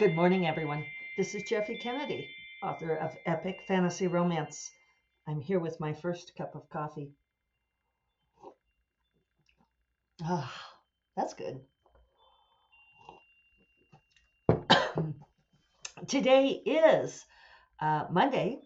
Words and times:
Good 0.00 0.16
morning, 0.16 0.46
everyone. 0.46 0.86
This 1.18 1.34
is 1.34 1.42
Jeffe 1.42 1.78
Kennedy, 1.78 2.26
author 2.62 2.94
of 2.94 3.14
Epic 3.26 3.60
Fantasy 3.68 4.06
Romance. 4.06 4.70
I'm 5.26 5.42
here 5.42 5.58
with 5.58 5.78
my 5.78 5.92
first 5.92 6.34
cup 6.38 6.54
of 6.54 6.66
coffee. 6.70 7.12
Ah, 10.24 10.50
that's 11.18 11.34
good. 11.34 11.60
Today 16.08 16.62
is 16.64 17.26
uh, 17.82 18.06
Monday, 18.10 18.60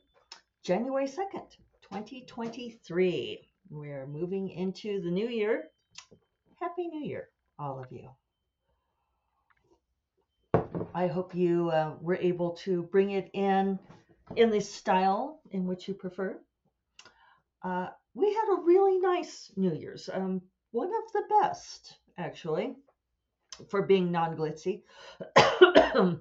January 0.63 1.09
2nd, 1.09 1.51
2023. 1.83 3.49
We're 3.71 4.07
moving 4.07 4.51
into 4.51 5.03
the 5.03 5.11
new 5.11 5.27
year. 5.27 5.65
Happy 6.61 6.87
New 6.87 7.05
Year, 7.05 7.29
all 7.59 7.81
of 7.81 7.91
you. 7.91 8.09
I 10.95 11.09
hope 11.09 11.35
you 11.35 11.71
uh, 11.71 11.95
were 12.01 12.15
able 12.15 12.53
to 12.65 12.85
bring 12.85 13.11
it 13.11 13.29
in 13.33 13.81
in 14.37 14.51
the 14.51 14.61
style 14.61 15.41
in 15.51 15.67
which 15.67 15.89
you 15.89 15.95
prefer. 15.95 16.41
Uh, 17.63 17.89
we 18.15 18.33
had 18.33 18.55
a 18.57 18.63
really 18.63 18.99
nice 18.99 19.51
New 19.57 19.75
Year's, 19.75 20.09
um, 20.13 20.41
one 20.71 20.89
of 20.89 21.13
the 21.13 21.25
best, 21.41 21.99
actually, 22.17 22.77
for 23.69 23.83
being 23.83 24.13
non 24.13 24.37
glitzy. 24.37 24.83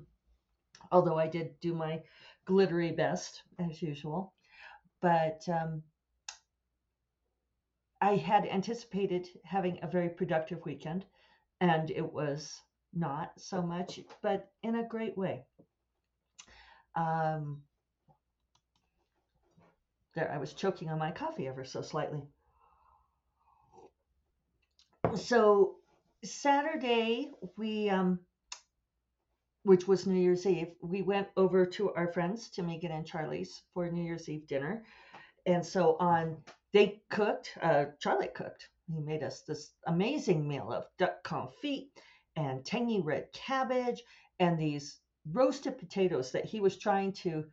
Although 0.91 1.19
I 1.19 1.27
did 1.27 1.59
do 1.59 1.73
my 1.75 2.01
glittery 2.45 2.91
best, 2.91 3.43
as 3.59 3.81
usual. 3.81 4.33
But 5.01 5.43
um, 5.47 5.83
I 8.01 8.15
had 8.15 8.47
anticipated 8.47 9.27
having 9.43 9.79
a 9.81 9.87
very 9.87 10.09
productive 10.09 10.65
weekend, 10.65 11.05
and 11.61 11.91
it 11.91 12.11
was 12.11 12.61
not 12.95 13.31
so 13.38 13.61
much, 13.61 13.99
but 14.21 14.49
in 14.61 14.75
a 14.75 14.88
great 14.88 15.17
way. 15.17 15.45
Um, 16.95 17.61
there, 20.16 20.31
I 20.31 20.38
was 20.38 20.53
choking 20.53 20.89
on 20.89 20.99
my 20.99 21.11
coffee 21.11 21.47
ever 21.47 21.66
so 21.66 21.81
slightly. 21.81 22.21
So 25.16 25.75
Saturday, 26.23 27.31
we, 27.58 27.89
um, 27.89 28.19
which 29.64 29.88
was 29.88 30.05
New 30.05 30.19
Year's 30.19 30.45
Eve, 30.45 30.73
we 30.81 31.02
went 31.02 31.27
over 31.36 31.66
to 31.66 31.91
our 31.94 32.11
friends, 32.11 32.49
to 32.52 32.64
Megan 32.64 32.91
and 32.91 33.05
Charlie's, 33.05 33.61
for 33.73 33.89
New 33.89 34.03
Year's 34.03 34.30
Eve 34.30 34.47
dinner. 34.47 34.83
And 35.45 35.66
so 35.66 35.97
on, 35.99 36.38
they 36.73 37.02
cooked, 37.09 37.58
uh, 37.61 37.86
Charlie 37.99 38.30
cooked. 38.33 38.69
He 38.94 38.99
made 38.99 39.23
us 39.23 39.41
this 39.41 39.71
amazing 39.88 40.47
meal 40.47 40.71
of 40.71 40.86
duck 40.97 41.23
confit 41.23 41.88
and 42.36 42.66
tangy 42.66 43.02
red 43.02 43.31
cabbage 43.34 44.03
and 44.39 44.59
these 44.59 45.00
roasted 45.31 45.78
potatoes 45.78 46.31
that 46.31 46.45
he 46.45 46.59
was 46.59 46.78
trying 46.78 47.12
to 47.14 47.44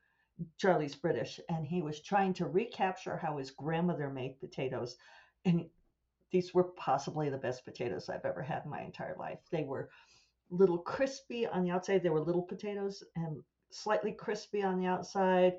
Charlie's 0.58 0.94
British 0.94 1.38
and 1.48 1.66
he 1.66 1.82
was 1.82 2.00
trying 2.00 2.32
to 2.34 2.46
recapture 2.46 3.16
how 3.16 3.36
his 3.36 3.50
grandmother 3.50 4.08
made 4.08 4.40
potatoes 4.40 4.96
and 5.44 5.66
these 6.32 6.54
were 6.54 6.64
possibly 6.76 7.28
the 7.28 7.38
best 7.38 7.64
potatoes 7.64 8.08
I've 8.08 8.24
ever 8.24 8.42
had 8.42 8.62
in 8.64 8.70
my 8.70 8.82
entire 8.82 9.16
life. 9.18 9.38
They 9.50 9.64
were 9.64 9.90
little 10.48 10.78
crispy 10.78 11.46
on 11.46 11.64
the 11.64 11.70
outside. 11.70 12.02
They 12.02 12.10
were 12.10 12.20
little 12.20 12.42
potatoes 12.42 13.02
and 13.16 13.42
slightly 13.70 14.12
crispy 14.12 14.62
on 14.62 14.78
the 14.78 14.86
outside, 14.86 15.54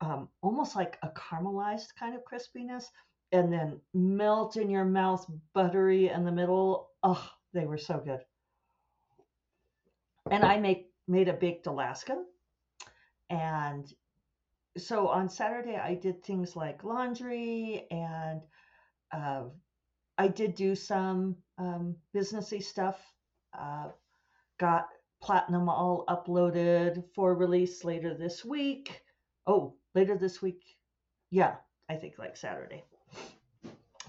um, 0.00 0.28
almost 0.42 0.76
like 0.76 0.98
a 1.02 1.10
caramelized 1.10 1.94
kind 1.98 2.14
of 2.14 2.22
crispiness, 2.24 2.84
and 3.32 3.52
then 3.52 3.80
melt 3.94 4.56
in 4.56 4.70
your 4.70 4.84
mouth, 4.84 5.26
buttery 5.52 6.08
in 6.08 6.24
the 6.24 6.32
middle. 6.32 6.90
Oh, 7.02 7.28
they 7.52 7.66
were 7.66 7.78
so 7.78 7.98
good 7.98 8.20
and 10.30 10.44
I 10.44 10.58
make 10.58 10.90
made 11.08 11.28
a 11.28 11.32
baked 11.32 11.66
Alaska. 11.66 12.22
And 13.30 13.92
so 14.76 15.08
on 15.08 15.28
Saturday, 15.28 15.76
I 15.76 15.94
did 15.94 16.22
things 16.22 16.56
like 16.56 16.84
laundry 16.84 17.86
and 17.90 18.40
uh, 19.12 19.44
I 20.18 20.28
did 20.28 20.54
do 20.54 20.74
some 20.74 21.36
um, 21.58 21.96
businessy 22.14 22.62
stuff. 22.62 23.00
Uh, 23.58 23.88
got 24.58 24.88
Platinum 25.22 25.68
all 25.68 26.04
uploaded 26.08 27.02
for 27.14 27.34
release 27.34 27.84
later 27.84 28.14
this 28.14 28.44
week. 28.44 29.02
Oh, 29.46 29.74
later 29.94 30.16
this 30.16 30.42
week. 30.42 30.62
Yeah, 31.30 31.54
I 31.88 31.96
think 31.96 32.18
like 32.18 32.36
Saturday. 32.36 32.84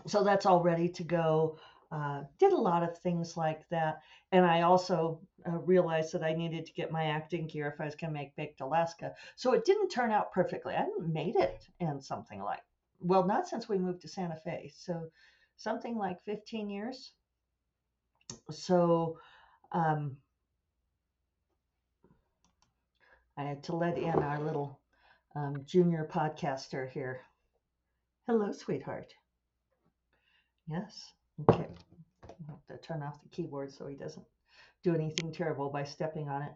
So 0.06 0.24
that's 0.24 0.46
all 0.46 0.62
ready 0.62 0.90
to 0.90 1.04
go. 1.04 1.58
Uh, 1.92 2.24
did 2.40 2.52
a 2.52 2.58
lot 2.58 2.84
of 2.84 2.98
things 3.00 3.38
like 3.38 3.68
that. 3.70 4.02
And 4.32 4.46
I 4.46 4.62
also 4.62 5.22
uh, 5.48 5.58
realized 5.60 6.14
that 6.14 6.24
I 6.24 6.34
needed 6.34 6.66
to 6.66 6.74
get 6.74 6.92
my 6.92 7.06
acting 7.06 7.48
gear 7.48 7.68
if 7.68 7.80
I 7.80 7.86
was 7.86 7.96
going 7.96 8.14
to 8.14 8.20
make 8.20 8.36
Baked 8.36 8.62
Alaska. 8.62 9.14
So 9.36 9.54
it 9.54 9.66
didn't 9.66 9.90
turn 9.90 10.12
out 10.12 10.32
perfectly. 10.32 10.74
I 10.74 10.80
hadn't 10.80 11.14
made 11.14 11.36
it 11.36 11.68
in 11.80 12.02
something 12.02 12.42
like, 12.42 12.62
well, 13.00 13.26
not 13.26 13.48
since 13.48 13.70
we 13.70 13.78
moved 13.78 14.02
to 14.02 14.08
Santa 14.08 14.40
Fe. 14.44 14.72
So 14.76 15.08
something 15.56 15.98
like 15.98 16.24
15 16.24 16.70
years. 16.70 17.12
So 18.52 19.20
um, 19.72 20.18
I 23.38 23.44
had 23.44 23.64
to 23.64 23.76
let 23.76 23.98
in 23.98 24.10
our 24.10 24.40
little 24.40 24.80
um, 25.36 25.64
junior 25.66 26.08
podcaster 26.12 26.90
here. 26.90 27.22
Hello, 28.26 28.52
sweetheart. 28.52 29.14
Yes. 30.70 31.14
Okay. 31.50 31.68
i 32.26 32.52
have 32.52 32.80
to 32.80 32.88
turn 32.88 33.04
off 33.04 33.22
the 33.22 33.30
keyboard 33.30 33.72
so 33.72 33.88
he 33.88 33.96
doesn't 33.96 34.26
do 34.88 34.96
anything 34.96 35.34
terrible 35.34 35.70
by 35.70 35.84
stepping 35.84 36.30
on 36.30 36.44
it. 36.44 36.52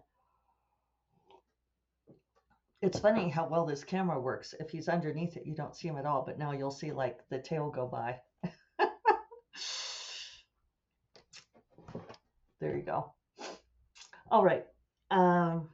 It's 2.81 2.97
funny 2.97 3.29
how 3.29 3.47
well 3.47 3.65
this 3.65 3.83
camera 3.83 4.19
works. 4.19 4.55
If 4.59 4.69
he's 4.69 4.87
underneath 4.87 5.35
it, 5.35 5.45
you 5.45 5.53
don't 5.53 5.75
see 5.75 5.89
him 5.89 5.97
at 5.97 6.05
all, 6.05 6.23
but 6.25 6.39
now 6.39 6.53
you'll 6.53 6.71
see 6.71 6.93
like 6.93 7.19
the 7.29 7.39
tail 7.39 7.69
go 7.69 7.85
by. 7.87 8.19
there 12.61 12.77
you 12.77 12.83
go. 12.83 13.13
All 14.31 14.45
right. 14.45 14.65
Um, 15.11 15.67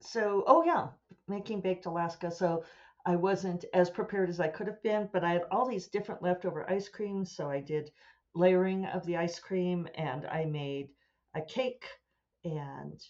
so, 0.00 0.42
oh 0.48 0.64
yeah, 0.64 0.88
making 1.28 1.60
baked 1.60 1.86
Alaska. 1.86 2.32
So 2.32 2.64
I 3.06 3.14
wasn't 3.14 3.64
as 3.72 3.90
prepared 3.90 4.28
as 4.28 4.40
I 4.40 4.48
could 4.48 4.66
have 4.66 4.82
been, 4.82 5.08
but 5.12 5.22
I 5.22 5.34
had 5.34 5.44
all 5.52 5.68
these 5.68 5.86
different 5.86 6.20
leftover 6.20 6.68
ice 6.68 6.88
creams. 6.88 7.30
So 7.30 7.48
I 7.48 7.60
did 7.60 7.92
layering 8.34 8.86
of 8.86 9.06
the 9.06 9.16
ice 9.16 9.38
cream 9.38 9.86
and 9.94 10.26
I 10.26 10.46
made 10.46 10.88
a 11.34 11.42
cake 11.42 11.84
and 12.44 13.02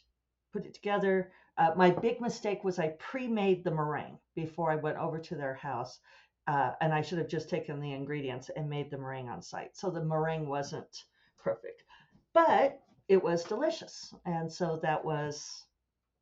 put 0.53 0.67
it 0.67 0.75
together. 0.75 1.33
Uh, 1.57 1.71
my 1.77 1.91
big 1.91 2.21
mistake 2.21 2.65
was 2.65 2.79
I 2.79 2.89
pre 2.99 3.29
made 3.29 3.65
the 3.65 3.71
meringue 3.71 4.19
before 4.35 4.71
I 4.71 4.77
went 4.77 4.99
over 4.99 5.19
to 5.19 5.35
their 5.35 5.55
house. 5.55 6.01
Uh, 6.47 6.73
and 6.83 6.93
I 6.93 7.01
should 7.01 7.19
have 7.19 7.29
just 7.29 7.49
taken 7.49 7.81
the 7.81 7.93
ingredients 7.93 8.51
and 8.55 8.69
made 8.69 8.91
the 8.91 8.99
meringue 8.99 9.31
on 9.31 9.41
site. 9.41 9.77
So 9.77 9.91
the 9.91 10.05
meringue 10.05 10.47
wasn't 10.47 11.05
perfect, 11.39 11.85
but 12.35 12.81
it 13.09 13.23
was 13.23 13.45
delicious. 13.45 14.13
And 14.27 14.53
so 14.53 14.79
that 14.83 15.03
was, 15.03 15.65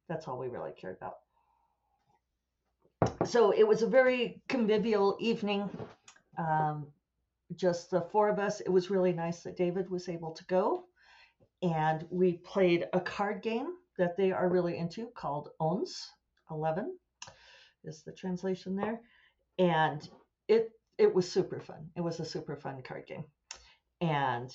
that's 0.08 0.28
all 0.28 0.38
we 0.38 0.46
really 0.46 0.70
cared 0.72 0.96
about 0.98 1.16
so 3.26 3.52
it 3.52 3.66
was 3.66 3.82
a 3.82 3.86
very 3.86 4.40
convivial 4.48 5.16
evening. 5.20 5.68
Um, 6.38 6.86
just 7.54 7.90
the 7.90 8.00
four 8.00 8.28
of 8.28 8.38
us. 8.38 8.60
It 8.60 8.70
was 8.70 8.90
really 8.90 9.12
nice 9.12 9.42
that 9.42 9.56
David 9.56 9.90
was 9.90 10.08
able 10.08 10.32
to 10.32 10.44
go. 10.46 10.84
And 11.62 12.06
we 12.10 12.34
played 12.38 12.86
a 12.92 13.00
card 13.00 13.42
game 13.42 13.74
that 13.98 14.16
they 14.16 14.32
are 14.32 14.48
really 14.48 14.78
into 14.78 15.08
called 15.14 15.50
Ons 15.60 16.10
11 16.50 16.96
is 17.84 18.02
the 18.02 18.12
translation 18.12 18.76
there. 18.76 19.00
And 19.58 20.08
it 20.48 20.70
it 20.98 21.12
was 21.14 21.30
super 21.30 21.60
fun. 21.60 21.88
It 21.96 22.00
was 22.00 22.20
a 22.20 22.24
super 22.24 22.56
fun 22.56 22.82
card 22.82 23.06
game. 23.06 23.24
And 24.00 24.52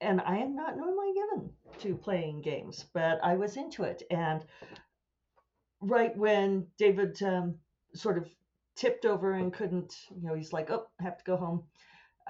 and 0.00 0.20
I 0.20 0.38
am 0.38 0.54
not 0.54 0.76
normally 0.76 1.12
given 1.14 1.50
to 1.80 1.96
playing 1.96 2.42
games, 2.42 2.84
but 2.94 3.18
I 3.22 3.34
was 3.34 3.56
into 3.56 3.82
it. 3.82 4.02
And 4.10 4.44
right 5.80 6.16
when 6.16 6.66
David 6.78 7.20
um, 7.22 7.56
sort 7.94 8.18
of 8.18 8.28
tipped 8.76 9.04
over 9.04 9.32
and 9.32 9.52
couldn't, 9.52 9.94
you 10.14 10.28
know, 10.28 10.34
he's 10.34 10.52
like, 10.52 10.70
oh, 10.70 10.86
I 11.00 11.02
have 11.02 11.18
to 11.18 11.24
go 11.24 11.36
home. 11.36 11.64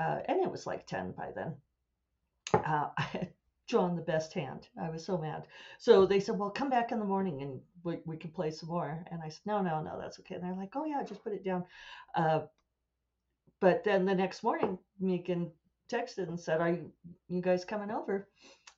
Uh, 0.00 0.20
and 0.26 0.42
it 0.42 0.50
was 0.50 0.66
like 0.66 0.86
10 0.86 1.12
by 1.12 1.28
then. 1.34 1.56
Uh, 2.54 2.88
I 2.98 3.28
drawn 3.68 3.94
the 3.94 4.02
best 4.02 4.32
hand. 4.32 4.68
I 4.80 4.88
was 4.90 5.04
so 5.04 5.18
mad. 5.18 5.46
So 5.78 6.06
they 6.06 6.20
said, 6.20 6.38
well, 6.38 6.50
come 6.50 6.70
back 6.70 6.90
in 6.90 6.98
the 6.98 7.04
morning 7.04 7.42
and 7.42 7.60
we, 7.84 7.98
we 8.06 8.16
can 8.16 8.30
play 8.30 8.50
some 8.50 8.70
more. 8.70 9.04
And 9.10 9.20
I 9.22 9.28
said, 9.28 9.42
no, 9.46 9.60
no, 9.60 9.82
no, 9.82 9.98
that's 10.00 10.18
okay. 10.20 10.36
And 10.36 10.44
they're 10.44 10.54
like, 10.54 10.74
oh, 10.74 10.84
yeah, 10.84 11.02
just 11.04 11.22
put 11.22 11.34
it 11.34 11.44
down. 11.44 11.64
Uh, 12.14 12.40
but 13.60 13.84
then 13.84 14.06
the 14.06 14.14
next 14.14 14.42
morning, 14.42 14.78
Megan 14.98 15.50
texted 15.92 16.28
and 16.28 16.40
said, 16.40 16.60
are 16.60 16.78
you, 17.28 17.42
guys 17.42 17.64
coming 17.64 17.90
over? 17.90 18.28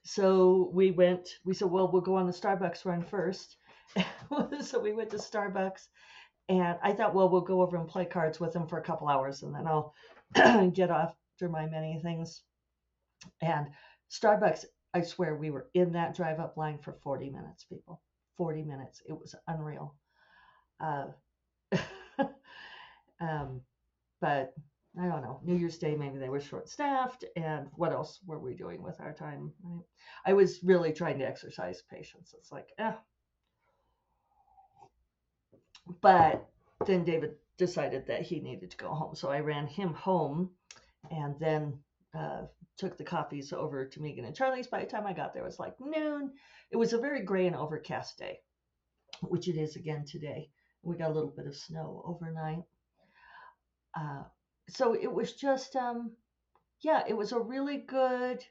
So 0.05 0.71
we 0.73 0.91
went, 0.91 1.29
we 1.45 1.55
said, 1.55 1.71
well, 1.71 1.91
we'll 1.91 2.03
go 2.03 2.17
on 2.17 2.27
the 2.27 2.33
Starbucks 2.33 2.85
run 2.85 3.03
first. 3.03 3.57
so 4.61 4.79
we 4.81 4.93
went 4.93 5.11
to 5.11 5.17
Starbucks 5.17 5.87
and 6.49 6.79
I 6.83 6.93
thought, 6.93 7.15
well, 7.15 7.29
we'll 7.29 7.43
go 7.43 7.63
over 7.63 7.77
and 7.77 7.89
play 7.89 8.07
cards 8.07 8.41
with 8.41 8.53
them 8.53 8.67
for 8.67 8.79
a 8.79 8.83
couple 8.83 9.09
hours 9.09 9.43
and 9.43 9.55
then 9.55 9.67
I'll 9.67 9.95
get 10.73 10.91
off 10.91 11.15
through 11.39 11.51
my 11.51 11.67
many 11.67 12.01
things. 12.03 12.43
And 13.41 13.69
Starbucks, 14.11 14.65
I 14.93 15.03
swear 15.03 15.37
we 15.37 15.51
were 15.51 15.69
in 15.75 15.93
that 15.93 16.17
drive 16.17 16.41
up 16.41 16.57
line 16.57 16.79
for 16.79 16.93
40 16.93 17.31
minutes, 17.31 17.65
people. 17.65 18.03
40 18.37 18.63
minutes. 18.63 19.03
It 19.07 19.13
was 19.13 19.35
unreal. 19.47 19.95
Uh, 20.81 21.07
um, 23.21 23.61
but 24.21 24.55
I 24.99 25.07
don't 25.07 25.23
know. 25.23 25.41
New 25.45 25.55
Year's 25.55 25.79
Day, 25.79 25.95
maybe 25.95 26.19
they 26.19 26.29
were 26.29 26.41
short 26.41 26.69
staffed. 26.69 27.25
And 27.37 27.69
what 27.77 27.93
else 27.93 28.21
were 28.27 28.39
we 28.39 28.55
doing 28.55 28.83
with 28.83 29.01
our 29.01 29.13
time? 29.13 29.53
I 30.27 30.33
was 30.33 30.65
really 30.65 30.93
trying 30.93 31.19
to 31.19 31.27
exercise 31.27 31.83
patience. 31.89 32.35
It's 32.37 32.51
like, 32.51 32.69
eh. 32.79 32.93
But 36.01 36.49
then 36.87 37.05
David 37.05 37.37
decided 37.57 38.07
that 38.07 38.23
he 38.23 38.41
needed 38.41 38.71
to 38.71 38.77
go 38.77 38.89
home. 38.89 39.15
So 39.15 39.31
I 39.31 39.41
ran 39.41 39.67
him 39.67 39.95
home 39.95 40.51
and 41.11 41.39
then 41.39 41.79
uh, 42.19 42.43
took 42.77 42.97
the 42.97 43.05
coffees 43.05 43.53
over 43.53 43.87
to 43.87 44.01
Megan 44.01 44.25
and 44.25 44.35
Charlie's. 44.35 44.67
By 44.67 44.81
the 44.81 44.91
time 44.91 45.07
I 45.07 45.13
got 45.13 45.33
there, 45.33 45.43
it 45.43 45.47
was 45.47 45.59
like 45.59 45.75
noon. 45.81 46.33
It 46.71 46.77
was 46.77 46.93
a 46.93 46.99
very 46.99 47.25
gray 47.25 47.47
and 47.47 47.57
overcast 47.57 48.19
day, 48.19 48.39
which 49.23 49.49
it 49.49 49.57
is 49.57 49.77
again 49.77 50.05
today. 50.07 50.51
We 50.83 50.97
got 50.97 51.11
a 51.11 51.15
little 51.15 51.35
bit 51.37 51.47
of 51.47 51.57
snow 51.57 52.03
overnight. 52.05 52.65
Uh, 53.99 54.23
so 54.69 54.95
it 54.95 55.13
was 55.13 55.35
just, 55.35 55.77
um, 55.77 56.13
yeah, 56.81 57.03
it 57.09 57.17
was 57.17 57.33
a 57.33 57.39
really 57.39 57.79
good 57.79 58.43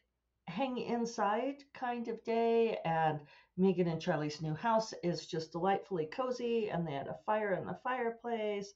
hang 0.47 0.77
inside 0.77 1.55
kind 1.73 2.07
of 2.07 2.23
day. 2.23 2.77
And 2.85 3.19
Megan 3.57 3.87
and 3.87 4.01
Charlie's 4.01 4.41
new 4.41 4.53
house 4.53 4.93
is 5.03 5.25
just 5.25 5.51
delightfully 5.51 6.07
cozy, 6.13 6.69
and 6.69 6.87
they 6.87 6.93
had 6.93 7.07
a 7.07 7.19
fire 7.25 7.53
in 7.53 7.65
the 7.65 7.79
fireplace. 7.83 8.73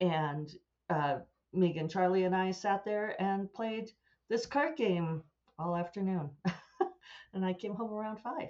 And 0.00 0.50
uh, 0.90 1.18
Megan, 1.52 1.88
Charlie, 1.88 2.24
and 2.24 2.34
I 2.34 2.50
sat 2.50 2.84
there 2.84 3.20
and 3.20 3.52
played 3.52 3.90
this 4.28 4.46
card 4.46 4.76
game 4.76 5.22
all 5.58 5.76
afternoon. 5.76 6.30
and 7.34 7.44
I 7.44 7.52
came 7.52 7.74
home 7.74 7.92
around 7.92 8.18
five. 8.20 8.48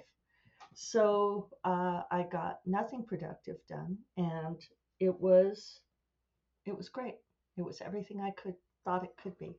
So 0.73 1.49
uh, 1.63 2.01
I 2.11 2.25
got 2.31 2.59
nothing 2.65 3.05
productive 3.05 3.57
done, 3.69 3.97
and 4.17 4.59
it 4.99 5.13
was 5.19 5.79
it 6.65 6.75
was 6.75 6.89
great. 6.89 7.15
It 7.57 7.61
was 7.61 7.81
everything 7.81 8.21
I 8.21 8.31
could 8.31 8.55
thought 8.83 9.03
it 9.03 9.15
could 9.21 9.37
be. 9.37 9.55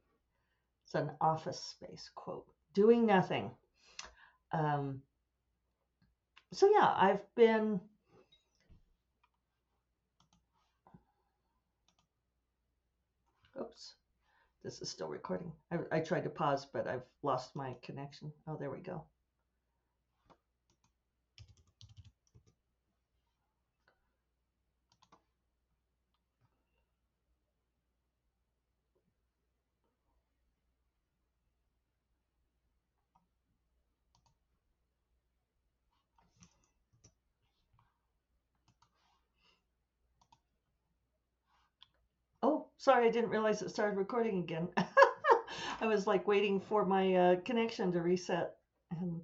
It's 0.85 0.95
an 0.95 1.11
office 1.21 1.61
space 1.61 2.11
quote. 2.15 2.47
Doing 2.75 3.07
nothing. 3.07 3.51
Um, 4.53 5.01
so 6.53 6.69
yeah, 6.73 6.93
I've 6.97 7.35
been 7.37 7.81
this 14.65 14.81
is 14.81 14.89
still 14.89 15.09
recording. 15.09 15.53
I, 15.71 15.79
I 15.93 16.01
tried 16.01 16.25
to 16.25 16.31
pause 16.31 16.67
but 16.73 16.89
I've 16.89 17.07
lost 17.23 17.55
my 17.55 17.77
connection. 17.83 18.33
Oh 18.49 18.57
there 18.57 18.71
we 18.71 18.79
go 18.79 19.05
Sorry, 42.85 43.09
I 43.09 43.11
didn't 43.11 43.31
realize 43.31 43.63
it 43.63 43.71
started 43.71 43.97
recording 43.97 44.41
again. 44.41 44.69
I 45.81 45.87
was 45.87 46.07
like 46.07 46.29
waiting 46.29 46.61
for 46.61 46.85
my 46.85 47.15
uh, 47.15 47.37
connection 47.37 47.91
to 47.93 48.03
reset. 48.03 48.57
And 48.91 49.23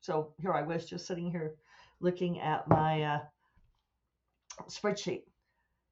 so 0.00 0.32
here 0.40 0.54
I 0.54 0.62
was 0.62 0.86
just 0.86 1.06
sitting 1.06 1.30
here 1.30 1.56
looking 2.00 2.40
at 2.40 2.66
my 2.66 3.02
uh, 3.02 3.18
spreadsheet. 4.70 5.24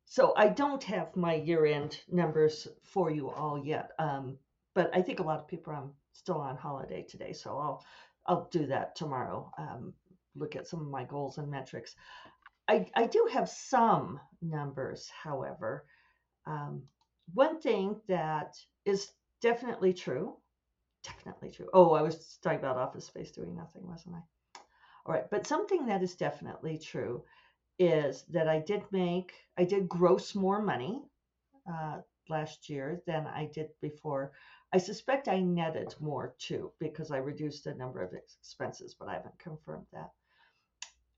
So 0.07 0.33
I 0.39 0.49
don't 0.49 0.83
have 0.85 1.15
my 1.15 1.35
year 1.35 1.67
end 1.67 2.01
numbers 2.11 2.67
for 2.83 3.11
you 3.11 3.29
all 3.29 3.63
yet. 3.63 3.91
Um, 3.99 4.39
but 4.75 4.91
I 4.97 5.03
think 5.03 5.21
a 5.21 5.25
lot 5.25 5.39
of 5.39 5.47
people 5.47 5.75
are 5.75 5.85
still 6.15 6.41
on 6.41 6.57
holiday 6.57 7.03
today. 7.07 7.35
So 7.35 7.59
I'll, 7.59 7.85
I'll 8.25 8.49
do 8.51 8.65
that 8.69 8.97
tomorrow. 8.97 9.53
Um, 9.59 9.93
look 10.35 10.57
at 10.57 10.67
some 10.67 10.81
of 10.81 10.87
my 10.87 11.05
goals 11.05 11.37
and 11.37 11.51
metrics. 11.51 11.95
I, 12.69 12.87
I 12.97 13.05
do 13.05 13.29
have 13.31 13.51
some 13.51 14.19
numbers, 14.41 15.11
however. 15.23 15.85
Um, 16.47 16.85
one 17.35 17.61
thing 17.61 18.01
that 18.09 18.57
is 18.85 19.13
definitely 19.41 19.93
true, 19.93 20.37
definitely 21.03 21.51
true. 21.51 21.69
Oh, 21.73 21.93
I 21.93 22.03
was 22.03 22.39
talking 22.43 22.59
about 22.59 22.77
office 22.77 23.07
space 23.07 23.31
doing 23.31 23.55
nothing, 23.55 23.87
wasn't 23.87 24.17
I? 24.17 24.61
All 25.05 25.15
right, 25.15 25.29
but 25.31 25.47
something 25.47 25.87
that 25.87 26.03
is 26.03 26.15
definitely 26.15 26.79
true 26.79 27.25
is 27.79 28.23
that 28.31 28.49
I 28.49 28.61
did 28.61 28.85
make, 28.93 29.33
I 29.59 29.65
did 29.65 29.89
gross 29.89 30.35
more 30.35 30.63
money 30.63 31.03
uh, 31.71 31.99
last 32.29 32.69
year 32.69 33.03
than 33.07 33.27
I 33.27 33.51
did 33.53 33.71
before. 33.81 34.33
I 34.73 34.79
suspect 34.79 35.29
I 35.29 35.41
netted 35.41 35.95
more 36.01 36.35
too 36.39 36.73
because 36.79 37.11
I 37.11 37.19
reduced 37.19 37.65
the 37.65 37.75
number 37.75 38.01
of 38.01 38.13
expenses, 38.13 38.95
but 38.99 39.09
I 39.09 39.15
haven't 39.15 39.39
confirmed 39.39 39.87
that. 39.93 40.11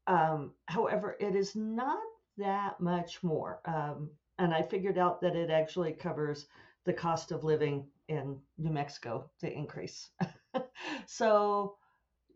Um, 0.07 0.53
however, 0.67 1.17
it 1.21 1.35
is 1.35 1.55
not 1.55 2.03
that 2.37 2.81
much 2.81 3.23
more. 3.23 3.61
Um, 3.65 4.11
and 4.39 4.53
I 4.53 4.63
figured 4.63 4.99
out 4.99 5.21
that 5.21 5.37
it 5.37 5.51
actually 5.51 5.93
covers 5.93 6.47
the 6.85 6.93
cost 6.93 7.33
of 7.33 7.45
living 7.45 7.87
in 8.09 8.39
New 8.59 8.71
Mexico, 8.71 9.31
the 9.41 9.53
increase. 9.53 10.11
so, 11.07 11.77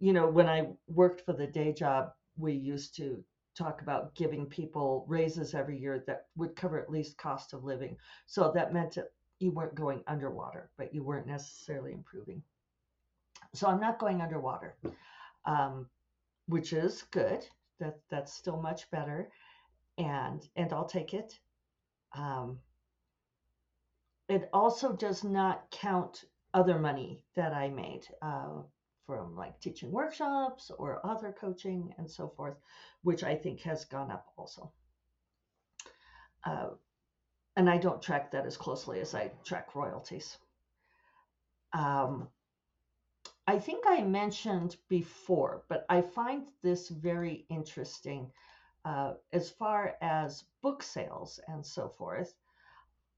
you 0.00 0.12
know, 0.12 0.26
when 0.28 0.48
I 0.48 0.68
worked 0.86 1.22
for 1.22 1.32
the 1.32 1.46
day 1.46 1.72
job, 1.72 2.12
we 2.36 2.52
used 2.54 2.96
to 2.96 3.22
talk 3.56 3.82
about 3.82 4.14
giving 4.14 4.46
people 4.46 5.04
raises 5.08 5.54
every 5.54 5.76
year 5.78 6.04
that 6.06 6.26
would 6.36 6.54
cover 6.54 6.78
at 6.80 6.90
least 6.90 7.18
cost 7.18 7.52
of 7.52 7.64
living. 7.64 7.96
So 8.26 8.52
that 8.54 8.72
meant 8.72 8.94
that 8.94 9.10
you 9.40 9.50
weren't 9.50 9.74
going 9.74 10.02
underwater, 10.06 10.70
but 10.78 10.94
you 10.94 11.02
weren't 11.02 11.26
necessarily 11.26 11.92
improving. 11.92 12.42
So 13.54 13.68
I'm 13.68 13.80
not 13.80 13.98
going 13.98 14.20
underwater, 14.20 14.76
um, 15.44 15.88
which 16.46 16.72
is 16.72 17.02
good. 17.10 17.46
That 17.80 17.98
that's 18.10 18.32
still 18.32 18.60
much 18.60 18.90
better, 18.90 19.30
and 19.96 20.46
and 20.56 20.72
I'll 20.72 20.88
take 20.88 21.14
it. 21.14 21.38
Um, 22.12 22.58
it 24.28 24.48
also 24.52 24.92
does 24.92 25.24
not 25.24 25.70
count 25.70 26.24
other 26.54 26.78
money 26.78 27.24
that 27.34 27.52
I 27.52 27.68
made 27.68 28.06
uh, 28.22 28.62
from 29.06 29.36
like 29.36 29.60
teaching 29.60 29.90
workshops 29.90 30.70
or 30.78 31.04
author 31.06 31.34
coaching 31.38 31.94
and 31.98 32.10
so 32.10 32.28
forth, 32.28 32.56
which 33.02 33.24
I 33.24 33.36
think 33.36 33.60
has 33.62 33.84
gone 33.84 34.10
up 34.10 34.26
also. 34.36 34.72
Uh, 36.44 36.68
and 37.56 37.68
I 37.68 37.78
don't 37.78 38.02
track 38.02 38.30
that 38.32 38.46
as 38.46 38.56
closely 38.56 39.00
as 39.00 39.14
I 39.14 39.30
track 39.44 39.74
royalties. 39.74 40.38
Um, 41.72 42.28
I 43.46 43.58
think 43.58 43.84
I 43.86 44.02
mentioned 44.02 44.76
before, 44.88 45.64
but 45.68 45.86
I 45.88 46.02
find 46.02 46.46
this 46.62 46.88
very 46.88 47.46
interesting 47.48 48.30
uh, 48.84 49.14
as 49.32 49.50
far 49.50 49.94
as 50.00 50.44
book 50.62 50.82
sales 50.82 51.40
and 51.48 51.64
so 51.64 51.88
forth. 51.88 52.34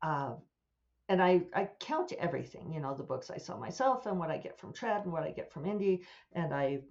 Uh, 0.03 0.35
and 1.09 1.23
I, 1.23 1.43
I 1.55 1.69
count 1.81 2.13
everything, 2.13 2.73
you 2.73 2.81
know, 2.81 2.95
the 2.95 3.03
books 3.03 3.31
I 3.31 3.39
sell 3.39 3.59
myself 3.59 4.07
and 4.07 4.19
what 4.19 4.31
I 4.31 4.39
get 4.39 4.59
from 4.59 4.73
Trad 4.73 5.03
and 5.03 5.13
what 5.13 5.25
I 5.25 5.31
get 5.31 5.53
from 5.53 5.65
Indie, 5.65 6.03
and 6.33 6.55
I 6.55 6.83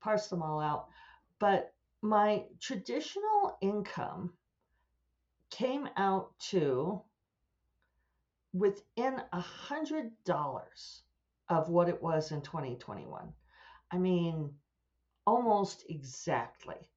parse 0.00 0.28
them 0.28 0.42
all 0.42 0.60
out. 0.60 0.86
But 1.38 1.74
my 2.00 2.44
traditional 2.60 3.58
income 3.60 4.32
came 5.50 5.88
out 5.96 6.38
to 6.50 7.02
within 8.52 9.20
a 9.32 9.40
hundred 9.40 10.12
dollars 10.24 11.02
of 11.48 11.68
what 11.68 11.88
it 11.88 12.02
was 12.02 12.32
in 12.32 12.40
2021. 12.42 13.32
I 13.90 13.98
mean, 13.98 14.50
almost 15.26 15.84
exactly 15.88 16.88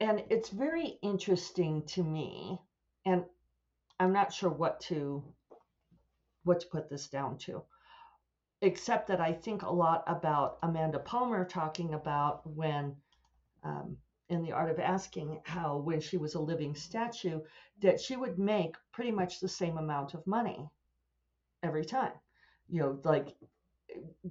and 0.00 0.22
it's 0.30 0.50
very 0.50 0.98
interesting 1.02 1.82
to 1.86 2.02
me 2.02 2.60
and 3.04 3.24
i'm 4.00 4.12
not 4.12 4.32
sure 4.32 4.50
what 4.50 4.80
to 4.80 5.22
what 6.44 6.60
to 6.60 6.66
put 6.68 6.88
this 6.88 7.08
down 7.08 7.36
to 7.38 7.62
except 8.62 9.08
that 9.08 9.20
i 9.20 9.32
think 9.32 9.62
a 9.62 9.70
lot 9.70 10.04
about 10.06 10.58
amanda 10.62 10.98
palmer 10.98 11.44
talking 11.44 11.94
about 11.94 12.46
when 12.46 12.94
um, 13.64 13.96
in 14.28 14.42
the 14.42 14.52
art 14.52 14.70
of 14.70 14.78
asking 14.78 15.40
how 15.44 15.78
when 15.78 16.00
she 16.00 16.16
was 16.16 16.34
a 16.34 16.40
living 16.40 16.74
statue 16.74 17.40
that 17.80 18.00
she 18.00 18.16
would 18.16 18.38
make 18.38 18.74
pretty 18.92 19.10
much 19.10 19.40
the 19.40 19.48
same 19.48 19.78
amount 19.78 20.14
of 20.14 20.26
money 20.26 20.68
every 21.62 21.84
time. 21.84 22.12
You 22.68 22.80
know 22.80 23.00
like 23.04 23.36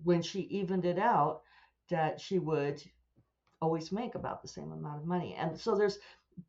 when 0.04 0.22
she 0.22 0.42
evened 0.42 0.86
it 0.86 1.00
out 1.00 1.42
that 1.90 2.20
she 2.20 2.40
would 2.40 2.84
always 3.66 3.92
make 3.92 4.14
about 4.14 4.44
the 4.44 4.48
same 4.48 4.72
amount 4.72 5.02
of 5.02 5.08
money. 5.08 5.34
And 5.34 5.60
so 5.60 5.76
there's 5.76 5.98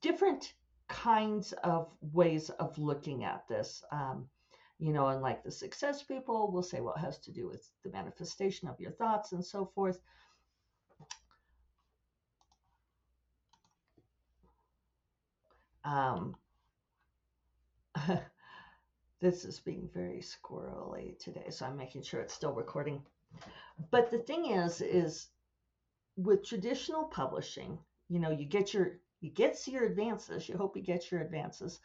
different 0.03 0.53
kinds 0.87 1.53
of 1.65 1.89
ways 2.13 2.51
of 2.51 2.77
looking 2.77 3.25
at 3.25 3.49
this. 3.49 3.83
Um, 3.91 4.29
you 4.79 4.93
know, 4.93 5.07
and 5.07 5.23
like 5.23 5.43
the 5.43 5.51
success 5.51 6.03
people 6.03 6.53
will 6.53 6.63
say, 6.63 6.83
well, 6.83 6.93
it 6.95 7.01
has 7.01 7.19
to 7.21 7.33
do 7.33 7.49
with 7.49 7.67
the 7.83 7.91
manifestation 7.91 8.69
of 8.69 8.79
your 8.79 8.91
thoughts 8.91 9.33
and 9.33 9.43
so 9.43 9.65
forth. 9.75 9.99
Um, 15.85 16.35
this 19.21 19.47
is 19.47 19.59
being 19.61 19.89
very 19.95 20.21
squirrely 20.21 21.19
today, 21.19 21.49
so 21.49 21.65
I'm 21.65 21.79
making 21.79 22.03
sure 22.03 22.21
it's 22.21 22.35
still 22.35 22.53
recording. 22.53 23.01
But 23.91 24.11
the 24.11 24.19
thing 24.19 24.51
is, 24.51 24.83
is 24.83 25.29
with 26.17 26.47
traditional 26.47 27.05
publishing, 27.05 27.79
you 28.09 28.19
know, 28.19 28.31
you 28.31 28.47
get 28.47 28.73
your 28.75 28.99
you 29.21 29.31
get 29.31 29.67
your 29.67 29.85
advances. 29.85 30.49
You 30.49 30.57
hope 30.57 30.77
you 30.77 30.83
get 30.83 31.11
your 31.11 31.21
advances, 31.21 31.81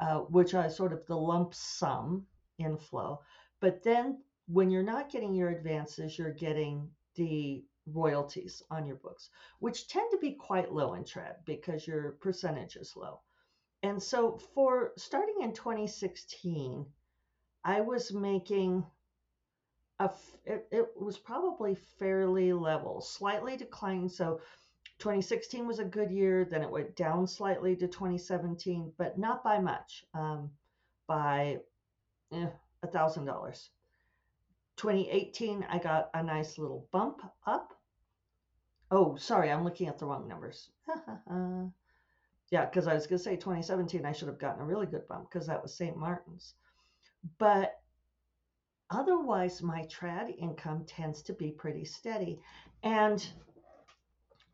uh, 0.00 0.18
which 0.18 0.54
are 0.54 0.68
sort 0.68 0.92
of 0.92 1.06
the 1.06 1.16
lump 1.16 1.54
sum 1.54 2.26
inflow. 2.58 3.20
But 3.60 3.82
then 3.82 4.22
when 4.46 4.70
you're 4.70 4.82
not 4.82 5.10
getting 5.10 5.34
your 5.34 5.50
advances, 5.50 6.18
you're 6.18 6.32
getting 6.32 6.90
the 7.14 7.64
royalties 7.86 8.62
on 8.70 8.86
your 8.86 8.96
books, 8.96 9.30
which 9.58 9.88
tend 9.88 10.10
to 10.10 10.18
be 10.18 10.32
quite 10.32 10.72
low 10.72 10.94
in 10.94 11.04
trad 11.04 11.36
because 11.44 11.86
your 11.86 12.12
percentage 12.20 12.76
is 12.76 12.94
low. 12.96 13.20
And 13.82 14.02
so 14.02 14.38
for 14.54 14.92
starting 14.96 15.36
in 15.42 15.52
2016, 15.52 16.86
I 17.64 17.80
was 17.80 18.12
making 18.12 18.84
a, 20.02 20.10
it, 20.44 20.66
it 20.70 20.86
was 21.00 21.18
probably 21.18 21.76
fairly 21.98 22.52
level, 22.52 23.00
slightly 23.00 23.56
declining. 23.56 24.08
So 24.08 24.40
2016 24.98 25.66
was 25.66 25.78
a 25.78 25.84
good 25.84 26.10
year. 26.10 26.44
Then 26.44 26.62
it 26.62 26.70
went 26.70 26.96
down 26.96 27.26
slightly 27.26 27.76
to 27.76 27.86
2017, 27.86 28.92
but 28.98 29.18
not 29.18 29.44
by 29.44 29.58
much, 29.58 30.04
um, 30.14 30.50
by 31.06 31.58
eh, 32.32 32.46
a 32.82 32.86
thousand 32.86 33.24
dollars. 33.24 33.70
2018, 34.76 35.66
I 35.68 35.78
got 35.78 36.10
a 36.14 36.22
nice 36.22 36.58
little 36.58 36.88
bump 36.90 37.20
up. 37.46 37.74
Oh, 38.90 39.16
sorry, 39.16 39.50
I'm 39.50 39.64
looking 39.64 39.88
at 39.88 39.98
the 39.98 40.06
wrong 40.06 40.26
numbers. 40.28 40.70
yeah, 42.50 42.64
because 42.66 42.86
I 42.86 42.94
was 42.94 43.06
going 43.06 43.18
to 43.18 43.24
say 43.24 43.36
2017, 43.36 44.04
I 44.04 44.12
should 44.12 44.28
have 44.28 44.38
gotten 44.38 44.62
a 44.62 44.66
really 44.66 44.86
good 44.86 45.06
bump 45.08 45.30
because 45.30 45.46
that 45.46 45.62
was 45.62 45.74
St. 45.74 45.96
Martin's. 45.96 46.54
But 47.38 47.81
otherwise, 48.92 49.62
my 49.62 49.82
trad 49.82 50.36
income 50.38 50.84
tends 50.86 51.22
to 51.22 51.32
be 51.32 51.50
pretty 51.50 51.84
steady. 51.84 52.40
And 52.82 53.26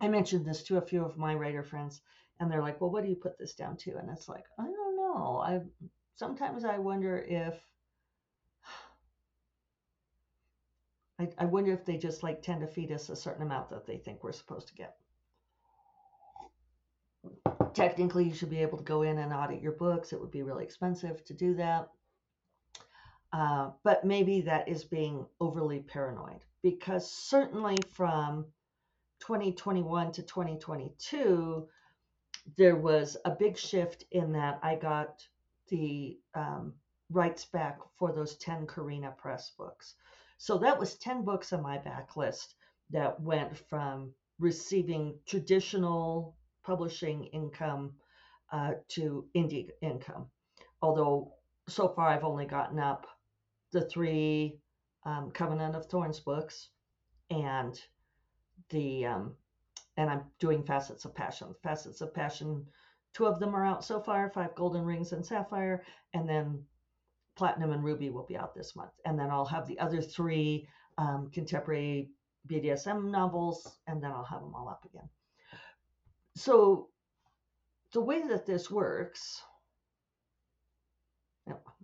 I 0.01 0.09
mentioned 0.09 0.47
this 0.47 0.63
to 0.65 0.79
a 0.79 0.83
few 0.83 1.05
of 1.05 1.19
my 1.19 1.35
writer 1.35 1.63
friends, 1.63 2.01
and 2.41 2.51
they're 2.51 2.63
like, 2.63 2.81
"Well, 2.81 2.91
what 2.91 3.03
do 3.05 3.11
you 3.11 3.17
put 3.17 3.39
this 3.39 3.55
down 3.55 3.77
to?" 3.79 3.97
And 3.97 4.09
it's 4.11 4.29
like, 4.29 4.45
I 4.59 4.65
don't 4.65 4.97
know. 4.97 5.39
I 5.39 5.61
sometimes 6.15 6.65
I 6.65 6.79
wonder 6.79 7.19
if 7.19 7.61
I, 11.19 11.29
I 11.39 11.45
wonder 11.47 11.73
if 11.73 11.85
they 11.85 11.97
just 11.97 12.23
like 12.23 12.43
tend 12.43 12.61
to 12.61 12.67
feed 12.67 12.93
us 12.93 13.09
a 13.09 13.17
certain 13.17 13.43
amount 13.43 13.71
that 13.71 13.87
they 13.87 13.99
think 13.99 14.23
we're 14.23 14.33
supposed 14.33 14.69
to 14.69 14.75
get. 14.75 14.97
Technically, 17.75 18.25
you 18.25 18.35
should 18.35 18.51
be 18.51 18.63
able 18.63 18.79
to 18.79 18.85
go 18.85 19.03
in 19.03 19.19
and 19.19 19.33
audit 19.33 19.61
your 19.61 19.73
books. 19.73 20.13
It 20.13 20.21
would 20.21 20.31
be 20.31 20.43
really 20.43 20.65
expensive 20.65 21.25
to 21.25 21.35
do 21.35 21.55
that. 21.55 21.91
Uh, 23.33 23.71
but 23.85 24.05
maybe 24.05 24.41
that 24.41 24.69
is 24.69 24.85
being 24.85 25.27
overly 25.41 25.81
paranoid 25.81 26.41
because 26.63 27.11
certainly 27.11 27.77
from 27.95 28.47
2021 29.21 30.13
to 30.13 30.23
2022, 30.23 31.69
there 32.57 32.77
was 32.77 33.17
a 33.25 33.31
big 33.31 33.57
shift 33.59 34.05
in 34.13 34.33
that 34.33 34.59
I 34.63 34.77
got 34.77 35.27
the 35.69 36.19
um, 36.35 36.73
rights 37.11 37.45
back 37.45 37.79
for 37.99 38.13
those 38.13 38.37
10 38.37 38.67
Carina 38.67 39.13
Press 39.19 39.51
books. 39.59 39.95
So 40.39 40.57
that 40.59 40.79
was 40.79 40.97
10 40.97 41.25
books 41.25 41.53
on 41.53 41.63
my 41.63 41.79
backlist 41.79 42.55
that 42.91 43.21
went 43.21 43.59
from 43.69 44.13
receiving 44.39 45.19
traditional 45.27 46.37
publishing 46.63 47.25
income 47.25 47.93
uh, 48.53 48.73
to 48.89 49.27
indie 49.35 49.69
income. 49.83 50.27
Although 50.81 51.35
so 51.69 51.89
far 51.89 52.09
I've 52.09 52.25
only 52.25 52.47
gotten 52.47 52.79
up 52.79 53.07
the 53.73 53.83
three 53.83 54.59
um, 55.05 55.31
Covenant 55.31 55.77
of 55.77 55.87
Thorns 55.87 56.21
books 56.21 56.69
and 57.31 57.81
the 58.71 59.07
um, 59.07 59.35
and 59.97 60.09
I'm 60.09 60.23
doing 60.39 60.63
Facets 60.63 61.05
of 61.05 61.15
Passion. 61.15 61.55
Facets 61.63 62.01
of 62.01 62.15
Passion, 62.15 62.65
two 63.15 63.27
of 63.27 63.41
them 63.41 63.55
are 63.55 63.67
out 63.67 63.85
so 63.85 64.01
far, 64.01 64.31
Five 64.31 64.55
Golden 64.55 64.85
Rings 64.85 65.13
and 65.13 65.27
Sapphire, 65.27 65.85
and 66.15 66.29
then 66.29 66.63
Platinum 67.37 67.73
and 67.73 67.83
Ruby 67.83 68.11
will 68.11 68.27
be 68.27 68.37
out 68.37 68.55
this 68.55 68.77
month. 68.77 68.93
And 69.05 69.19
then 69.19 69.31
I'll 69.31 69.45
have 69.45 69.67
the 69.67 69.79
other 69.81 70.01
three 70.01 70.69
um, 70.99 71.31
contemporary 71.33 72.11
BDSM 72.49 73.11
novels, 73.11 73.79
and 73.87 74.03
then 74.03 74.13
I'll 74.13 74.25
have 74.25 74.41
them 74.41 74.55
all 74.55 74.69
up 74.69 74.85
again. 74.85 75.09
So 76.37 76.89
the 77.93 78.01
way 78.01 78.23
that 78.29 78.47
this 78.47 78.71
works, 78.71 79.43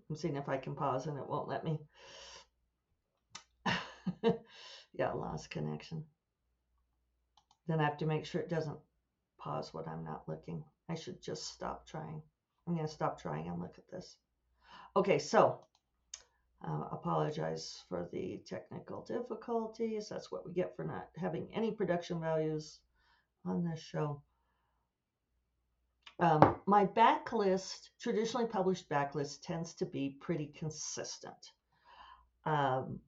I'm 0.08 0.16
seeing 0.16 0.37
if 0.37 0.49
I 0.49 0.56
can 0.58 0.75
pause 0.75 1.06
and 1.06 1.18
it 1.18 1.28
won't 1.28 1.49
let 1.49 1.64
me. 1.64 1.78
yeah, 4.92 5.12
lost 5.12 5.50
connection. 5.50 6.04
Then 7.66 7.80
I 7.80 7.84
have 7.84 7.99
to 7.99 8.06
make 8.06 8.26
sure 8.26 8.40
it 8.40 8.50
doesn't 8.50 8.78
pause 9.38 9.73
when 9.73 9.88
I'm 9.88 10.04
not 10.04 10.28
looking. 10.28 10.62
I 10.88 10.94
should 10.94 11.23
just 11.23 11.49
stop 11.49 11.87
trying. 11.87 12.23
I'm 12.66 12.75
going 12.75 12.87
to 12.87 12.92
stop 12.92 13.20
trying 13.20 13.49
and 13.49 13.61
look 13.61 13.78
at 13.78 13.88
this. 13.90 14.16
Okay, 14.96 15.18
so 15.18 15.61
uh, 16.66 16.84
apologize 16.92 17.82
for 17.88 18.08
the 18.12 18.40
technical 18.46 19.02
difficulties. 19.02 20.08
That's 20.08 20.30
what 20.30 20.46
we 20.46 20.52
get 20.52 20.76
for 20.76 20.84
not 20.84 21.08
having 21.16 21.49
any 21.54 21.70
production 21.70 22.20
values 22.20 22.80
on 23.44 23.64
this 23.64 23.80
show. 23.80 24.23
Um, 26.21 26.56
my 26.66 26.87
backlist, 26.87 27.88
traditionally 28.00 28.47
published 28.47 28.88
backlist, 28.88 29.42
tends 29.42 29.75
to 29.75 29.87
be 29.87 30.16
pretty 30.21 30.52
consistent. 30.56 31.52
Um, 32.47 33.00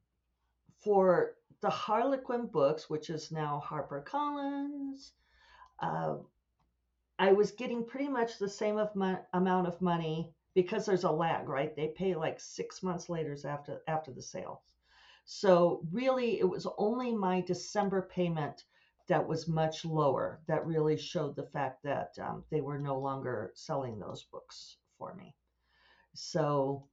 for 0.79 1.37
the 1.61 1.71
Harlequin 1.71 2.47
books, 2.47 2.91
which 2.91 3.11
is 3.11 3.31
now 3.31 3.63
HarperCollins, 3.65 5.13
uh, 5.81 6.17
I 7.19 7.33
was 7.33 7.53
getting 7.53 7.85
pretty 7.85 8.09
much 8.09 8.39
the 8.39 8.49
same 8.49 8.77
of 8.77 8.95
my, 8.95 9.19
amount 9.33 9.67
of 9.67 9.81
money 9.81 10.35
because 10.55 10.85
there's 10.85 11.05
a 11.05 11.11
lag, 11.11 11.49
right? 11.49 11.75
They 11.75 11.89
pay 11.89 12.15
like 12.15 12.41
six 12.41 12.83
months 12.83 13.09
later 13.09 13.37
after 13.45 13.83
after 13.87 14.13
the 14.13 14.23
sale. 14.23 14.63
So 15.25 15.81
really, 15.93 16.39
it 16.39 16.49
was 16.49 16.67
only 16.79 17.13
my 17.13 17.41
December 17.41 18.03
payment 18.03 18.65
that 19.09 19.27
was 19.27 19.49
much 19.49 19.85
lower 19.85 20.41
that 20.49 20.67
really 20.67 20.97
showed 20.97 21.37
the 21.37 21.47
fact 21.47 21.83
that 21.85 22.15
um, 22.21 22.45
they 22.51 22.61
were 22.61 22.79
no 22.79 22.99
longer 22.99 23.53
selling 23.55 23.99
those 23.99 24.25
books 24.25 24.77
for 24.99 25.15
me. 25.15 25.35
So 26.15 26.85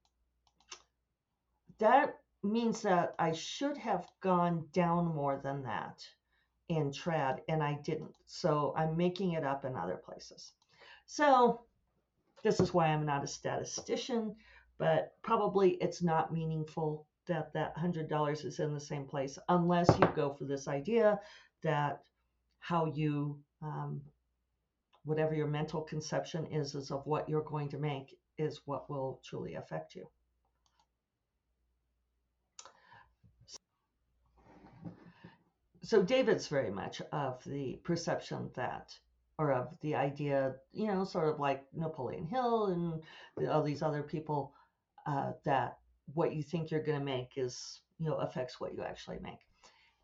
that 1.80 2.16
means 2.44 2.82
that 2.82 3.16
I 3.18 3.32
should 3.32 3.78
have 3.78 4.08
gone 4.22 4.66
down 4.74 5.06
more 5.08 5.40
than 5.44 5.64
that 5.64 6.06
in 6.70 6.92
trad, 6.92 7.40
and 7.48 7.64
I 7.64 7.80
didn't. 7.84 8.16
So 8.26 8.74
I'm 8.78 8.96
making 8.98 9.34
it 9.34 9.44
up 9.44 9.66
in 9.66 9.76
other 9.76 9.98
places. 9.98 10.54
So 11.06 11.62
this 12.44 12.60
is 12.60 12.74
why 12.74 12.88
I'm 12.88 13.06
not 13.06 13.24
a 13.24 13.28
statistician, 13.28 14.36
but 14.78 15.14
probably 15.24 15.72
it's 15.82 16.02
not 16.02 16.34
meaningful 16.34 17.08
that 17.28 17.54
that 17.54 17.76
$100 17.78 18.46
is 18.46 18.60
in 18.60 18.74
the 18.74 18.80
same 18.80 19.06
place 19.06 19.40
unless 19.48 19.90
you 20.00 20.08
go 20.16 20.34
for 20.34 20.44
this 20.44 20.68
idea 20.68 21.20
that 21.64 22.04
how 22.60 22.86
you, 22.86 23.40
um, 23.62 24.02
whatever 25.06 25.36
your 25.36 25.48
mental 25.48 25.82
conception 25.82 26.46
is, 26.48 26.76
is 26.76 26.92
of 26.92 27.06
what 27.06 27.28
you're 27.28 27.42
going 27.42 27.70
to 27.70 27.78
make 27.78 28.16
is 28.38 28.62
what 28.66 28.90
will 28.90 29.22
truly 29.24 29.56
affect 29.56 29.96
you. 29.96 30.08
So 35.84 36.02
David's 36.02 36.48
very 36.48 36.72
much 36.72 37.02
of 37.12 37.44
the 37.46 37.80
perception 37.84 38.50
that 38.56 38.98
or 39.38 39.52
of 39.52 39.68
the 39.82 39.96
idea, 39.96 40.56
you 40.72 40.88
know, 40.88 41.04
sort 41.04 41.28
of 41.28 41.40
like 41.40 41.66
Napoleon 41.74 42.26
Hill 42.28 42.68
and 42.68 43.50
all 43.50 43.64
these 43.64 43.82
other 43.82 44.04
people, 44.04 44.54
uh, 45.06 45.32
that 45.44 45.78
what 46.14 46.34
you 46.34 46.44
think 46.44 46.72
you're 46.72 46.84
going 46.84 47.00
to 47.00 47.06
make 47.06 47.34
is, 47.36 47.82
you 48.00 48.06
know, 48.06 48.16
affects 48.16 48.60
what 48.60 48.74
you 48.74 48.84
actually 48.84 49.20
make. 49.22 49.40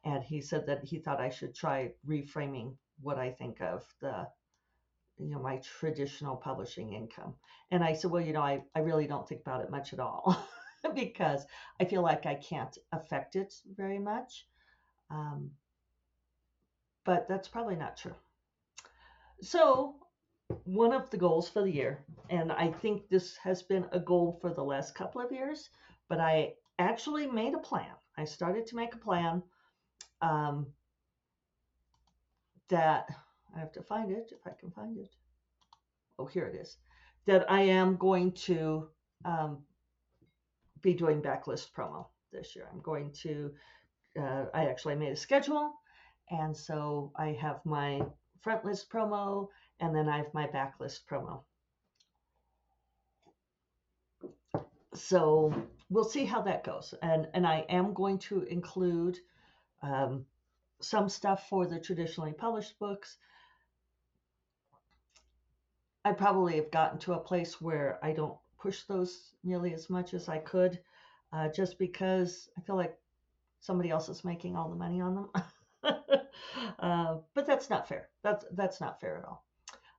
And 0.05 0.23
he 0.23 0.41
said 0.41 0.65
that 0.67 0.83
he 0.83 0.99
thought 0.99 1.19
I 1.19 1.29
should 1.29 1.55
try 1.55 1.91
reframing 2.07 2.75
what 3.01 3.17
I 3.17 3.31
think 3.31 3.61
of 3.61 3.85
the, 4.01 4.27
you 5.17 5.29
know, 5.29 5.39
my 5.39 5.57
traditional 5.79 6.35
publishing 6.35 6.93
income. 6.93 7.35
And 7.71 7.83
I 7.83 7.93
said, 7.93 8.11
well, 8.11 8.21
you 8.21 8.33
know, 8.33 8.41
I, 8.41 8.63
I 8.75 8.79
really 8.79 9.07
don't 9.07 9.27
think 9.27 9.41
about 9.41 9.61
it 9.61 9.71
much 9.71 9.93
at 9.93 9.99
all 9.99 10.37
because 10.95 11.45
I 11.79 11.85
feel 11.85 12.01
like 12.01 12.25
I 12.25 12.35
can't 12.35 12.77
affect 12.91 13.35
it 13.35 13.53
very 13.75 13.99
much. 13.99 14.45
Um, 15.09 15.51
but 17.05 17.27
that's 17.27 17.47
probably 17.47 17.75
not 17.75 17.97
true. 17.97 18.15
So, 19.41 19.95
one 20.65 20.93
of 20.93 21.09
the 21.09 21.17
goals 21.17 21.47
for 21.47 21.61
the 21.61 21.71
year, 21.71 22.03
and 22.29 22.51
I 22.51 22.71
think 22.71 23.07
this 23.09 23.37
has 23.37 23.61
been 23.61 23.85
a 23.91 23.99
goal 23.99 24.37
for 24.41 24.51
the 24.51 24.63
last 24.63 24.95
couple 24.95 25.21
of 25.21 25.31
years, 25.31 25.69
but 26.07 26.19
I 26.19 26.53
actually 26.77 27.27
made 27.27 27.53
a 27.53 27.59
plan. 27.59 27.91
I 28.17 28.25
started 28.25 28.65
to 28.67 28.75
make 28.75 28.93
a 28.95 28.97
plan 28.97 29.43
um, 30.21 30.67
that 32.69 33.07
I 33.55 33.59
have 33.59 33.71
to 33.73 33.81
find 33.81 34.11
it 34.11 34.31
if 34.31 34.45
I 34.45 34.51
can 34.59 34.71
find 34.71 34.97
it. 34.97 35.09
Oh, 36.19 36.25
here 36.25 36.45
it 36.45 36.55
is. 36.55 36.77
that 37.25 37.49
I 37.51 37.61
am 37.61 37.95
going 37.97 38.31
to 38.33 38.87
um, 39.25 39.59
be 40.81 40.93
doing 40.93 41.21
backlist 41.21 41.71
promo 41.77 42.07
this 42.31 42.55
year. 42.55 42.67
I'm 42.71 42.81
going 42.81 43.11
to, 43.23 43.51
uh, 44.19 44.45
I 44.53 44.65
actually 44.65 44.95
made 44.95 45.11
a 45.11 45.15
schedule. 45.15 45.73
And 46.31 46.55
so 46.55 47.11
I 47.15 47.37
have 47.39 47.59
my 47.65 48.01
front 48.41 48.65
list 48.65 48.89
promo 48.89 49.49
and 49.79 49.95
then 49.95 50.09
I 50.09 50.17
have 50.17 50.33
my 50.33 50.47
backlist 50.47 51.01
promo. 51.09 51.43
So 54.95 55.53
we'll 55.89 56.03
see 56.03 56.25
how 56.25 56.41
that 56.41 56.63
goes. 56.63 56.93
And, 57.01 57.27
and 57.33 57.45
I 57.45 57.65
am 57.69 57.93
going 57.93 58.19
to 58.19 58.43
include 58.43 59.19
um, 59.81 60.25
some 60.81 61.09
stuff 61.09 61.47
for 61.49 61.67
the 61.67 61.79
traditionally 61.79 62.33
published 62.33 62.77
books. 62.79 63.17
I 66.05 66.13
probably 66.13 66.55
have 66.55 66.71
gotten 66.71 66.99
to 66.99 67.13
a 67.13 67.19
place 67.19 67.59
where 67.59 67.99
I 68.01 68.13
don't 68.13 68.37
push 68.57 68.83
those 68.83 69.33
nearly 69.43 69.73
as 69.73 69.89
much 69.89 70.13
as 70.13 70.29
I 70.29 70.37
could, 70.39 70.79
uh, 71.33 71.49
just 71.49 71.77
because 71.77 72.49
I 72.57 72.61
feel 72.61 72.75
like 72.75 72.97
somebody 73.59 73.89
else 73.89 74.09
is 74.09 74.23
making 74.23 74.55
all 74.55 74.69
the 74.69 74.75
money 74.75 75.01
on 75.01 75.15
them. 75.15 75.29
uh, 76.79 77.17
but 77.33 77.45
that's 77.45 77.69
not 77.69 77.87
fair. 77.87 78.09
That's 78.23 78.45
that's 78.53 78.81
not 78.81 78.99
fair 78.99 79.17
at 79.17 79.25
all. 79.25 79.45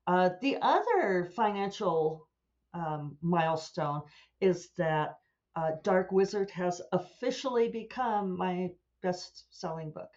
Uh, 0.06 0.30
the 0.40 0.56
other 0.62 1.30
financial 1.37 2.26
um, 2.75 3.16
milestone 3.20 4.02
is 4.40 4.70
that 4.78 5.18
uh, 5.56 5.72
Dark 5.82 6.12
Wizard 6.12 6.50
has 6.50 6.80
officially 6.92 7.68
become 7.68 8.37
my 8.37 8.70
best-selling 9.02 9.90
book. 9.90 10.11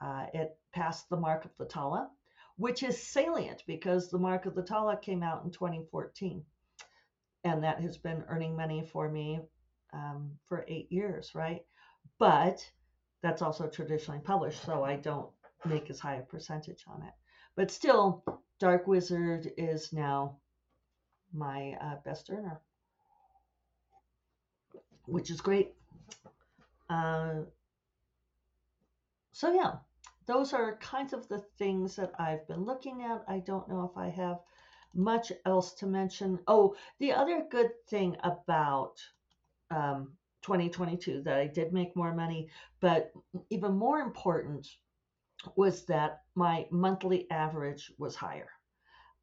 Uh, 0.00 0.26
it 0.34 0.56
passed 0.72 1.08
the 1.08 1.16
mark 1.16 1.44
of 1.44 1.50
the 1.58 1.64
Tala, 1.64 2.10
which 2.56 2.82
is 2.82 3.02
salient 3.02 3.62
because 3.66 4.08
the 4.10 4.18
mark 4.18 4.46
of 4.46 4.54
the 4.54 4.62
Tala 4.62 4.96
came 4.96 5.22
out 5.22 5.44
in 5.44 5.50
2014 5.50 6.44
and 7.44 7.64
that 7.64 7.80
has 7.80 7.96
been 7.96 8.24
earning 8.28 8.56
money 8.56 8.84
for 8.92 9.08
me 9.08 9.40
um, 9.92 10.32
for 10.46 10.64
eight 10.68 10.90
years, 10.90 11.34
right? 11.34 11.62
But 12.18 12.68
that's 13.22 13.42
also 13.42 13.68
traditionally 13.68 14.20
published, 14.20 14.64
so 14.64 14.84
I 14.84 14.96
don't 14.96 15.30
make 15.64 15.90
as 15.90 16.00
high 16.00 16.16
a 16.16 16.22
percentage 16.22 16.84
on 16.86 17.02
it. 17.02 17.12
But 17.56 17.70
still, 17.70 18.24
Dark 18.60 18.86
Wizard 18.86 19.50
is 19.56 19.92
now 19.92 20.36
my 21.32 21.76
uh, 21.80 21.96
best 22.04 22.30
earner, 22.30 22.60
which 25.06 25.30
is 25.30 25.40
great. 25.40 25.74
Uh, 26.88 27.40
so, 29.38 29.52
yeah, 29.52 29.74
those 30.26 30.52
are 30.52 30.78
kinds 30.78 31.12
of 31.12 31.28
the 31.28 31.38
things 31.58 31.94
that 31.94 32.10
I've 32.18 32.44
been 32.48 32.64
looking 32.64 33.04
at. 33.04 33.22
I 33.28 33.38
don't 33.38 33.68
know 33.68 33.88
if 33.88 33.96
I 33.96 34.08
have 34.08 34.40
much 34.94 35.30
else 35.46 35.74
to 35.74 35.86
mention. 35.86 36.40
Oh, 36.48 36.74
the 36.98 37.12
other 37.12 37.46
good 37.48 37.70
thing 37.86 38.16
about 38.24 38.94
um, 39.70 40.14
2022 40.42 41.22
that 41.22 41.38
I 41.38 41.46
did 41.46 41.72
make 41.72 41.94
more 41.94 42.12
money, 42.12 42.48
but 42.80 43.12
even 43.48 43.78
more 43.78 44.00
important 44.00 44.66
was 45.54 45.84
that 45.86 46.22
my 46.34 46.66
monthly 46.72 47.30
average 47.30 47.92
was 47.96 48.16
higher. 48.16 48.50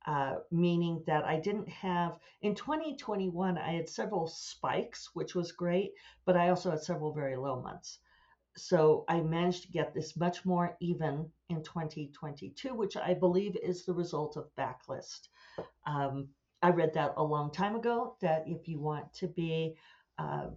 Uh, 0.07 0.35
meaning 0.49 1.03
that 1.07 1.25
I 1.25 1.41
didn't 1.41 1.67
have 1.67 2.17
in 2.41 2.55
2021, 2.55 3.57
I 3.57 3.73
had 3.73 3.89
several 3.89 4.27
spikes, 4.27 5.09
which 5.13 5.35
was 5.35 5.51
great, 5.51 5.91
but 6.23 6.37
I 6.37 6.47
also 6.47 6.71
had 6.71 6.81
several 6.81 7.11
very 7.11 7.35
low 7.35 7.61
months. 7.61 7.99
So 8.57 9.05
I 9.07 9.21
managed 9.21 9.63
to 9.63 9.71
get 9.71 9.93
this 9.93 10.15
much 10.17 10.45
more 10.45 10.77
even 10.81 11.31
in 11.49 11.63
2022, 11.63 12.73
which 12.73 12.97
I 12.97 13.13
believe 13.13 13.55
is 13.57 13.85
the 13.85 13.93
result 13.93 14.37
of 14.37 14.53
backlist. 14.55 15.29
Um, 15.85 16.29
I 16.61 16.69
read 16.71 16.93
that 16.95 17.13
a 17.17 17.23
long 17.23 17.51
time 17.51 17.75
ago 17.75 18.17
that 18.21 18.47
if 18.47 18.67
you 18.67 18.79
want 18.79 19.13
to 19.15 19.27
be, 19.27 19.77
uh, 20.17 20.47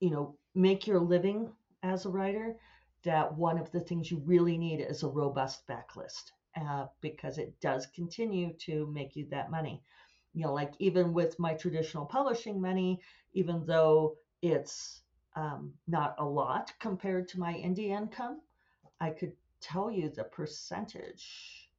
you 0.00 0.10
know, 0.10 0.38
make 0.54 0.86
your 0.86 1.00
living 1.00 1.52
as 1.82 2.06
a 2.06 2.10
writer, 2.10 2.56
that 3.04 3.36
one 3.36 3.58
of 3.58 3.70
the 3.72 3.80
things 3.80 4.10
you 4.10 4.18
really 4.24 4.58
need 4.58 4.80
is 4.80 5.02
a 5.02 5.08
robust 5.08 5.66
backlist 5.66 6.32
uh, 6.60 6.86
because 7.00 7.38
it 7.38 7.60
does 7.60 7.86
continue 7.86 8.52
to 8.54 8.86
make 8.88 9.16
you 9.16 9.26
that 9.30 9.50
money. 9.50 9.82
You 10.34 10.46
know, 10.46 10.54
like 10.54 10.74
even 10.78 11.12
with 11.12 11.38
my 11.38 11.54
traditional 11.54 12.06
publishing 12.06 12.60
money, 12.60 13.00
even 13.34 13.66
though 13.66 14.16
it's 14.42 15.01
um, 15.34 15.72
not 15.86 16.14
a 16.18 16.24
lot 16.24 16.72
compared 16.78 17.28
to 17.28 17.40
my 17.40 17.54
indie 17.54 17.88
income, 17.88 18.40
I 19.00 19.10
could 19.10 19.32
tell 19.60 19.90
you 19.90 20.10
the 20.10 20.24
percentage, 20.24 21.70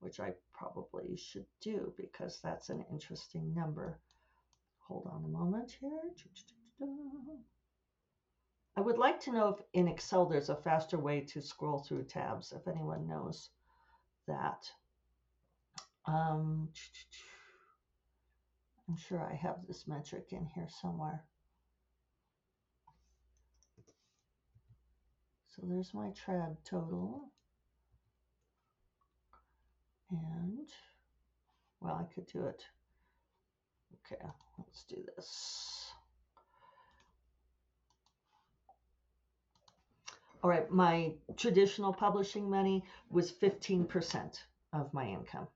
which 0.00 0.20
I 0.20 0.32
probably 0.52 1.16
should 1.16 1.46
do 1.60 1.92
because 1.96 2.40
that's 2.42 2.70
an 2.70 2.84
interesting 2.90 3.52
number. 3.54 3.98
Hold 4.88 5.08
on 5.12 5.24
a 5.24 5.28
moment 5.28 5.76
here. 5.80 6.88
I 8.76 8.80
would 8.80 8.98
like 8.98 9.20
to 9.20 9.32
know 9.32 9.48
if 9.48 9.64
in 9.72 9.88
Excel 9.88 10.26
there's 10.26 10.48
a 10.48 10.56
faster 10.56 10.98
way 10.98 11.20
to 11.20 11.40
scroll 11.40 11.78
through 11.78 12.04
tabs, 12.04 12.52
if 12.52 12.66
anyone 12.66 13.06
knows 13.06 13.50
that. 14.26 14.70
Um, 16.06 16.68
I'm 18.88 18.96
sure 18.96 19.20
I 19.20 19.34
have 19.34 19.66
this 19.66 19.86
metric 19.86 20.28
in 20.32 20.46
here 20.54 20.68
somewhere. 20.82 21.24
So 25.54 25.62
there's 25.68 25.94
my 25.94 26.08
trad 26.08 26.56
total. 26.64 27.30
And, 30.10 30.68
well, 31.80 31.94
I 31.94 32.12
could 32.12 32.26
do 32.26 32.44
it. 32.46 32.64
Okay, 34.12 34.22
let's 34.58 34.84
do 34.84 34.96
this. 35.16 35.92
All 40.42 40.50
right, 40.50 40.68
my 40.70 41.12
traditional 41.36 41.92
publishing 41.92 42.50
money 42.50 42.84
was 43.08 43.30
15% 43.30 44.42
of 44.72 44.92
my 44.92 45.06
income, 45.06 45.46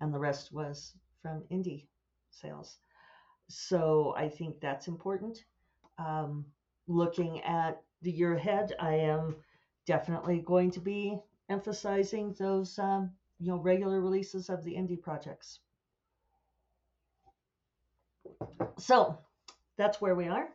and 0.00 0.14
the 0.14 0.18
rest 0.18 0.52
was 0.52 0.94
from 1.20 1.42
indie 1.50 1.86
sales. 2.30 2.78
So 3.48 4.14
I 4.16 4.28
think 4.28 4.60
that's 4.60 4.86
important. 4.88 5.44
Um, 5.98 6.46
looking 6.86 7.42
at 7.42 7.82
the 8.02 8.10
year 8.10 8.34
ahead, 8.34 8.72
I 8.78 8.94
am 8.94 9.36
definitely 9.86 10.40
going 10.40 10.70
to 10.72 10.80
be 10.80 11.18
emphasizing 11.48 12.34
those 12.38 12.78
um, 12.78 13.10
you 13.38 13.48
know 13.48 13.58
regular 13.58 14.00
releases 14.00 14.48
of 14.48 14.64
the 14.64 14.74
indie 14.74 15.00
projects. 15.00 15.60
So 18.78 19.18
that's 19.76 20.00
where 20.00 20.14
we 20.14 20.28
are. 20.28 20.48